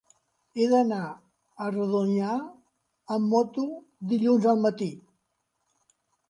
[0.59, 1.01] He d'anar
[1.65, 2.31] a Rodonyà
[3.17, 3.67] amb moto
[4.15, 4.89] dilluns al matí.